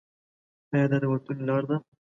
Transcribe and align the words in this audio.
ایا 0.73 0.85
دا 0.91 0.97
د 1.01 1.05
وتلو 1.11 1.43
لار 1.49 1.63
ده؟ 1.69 1.77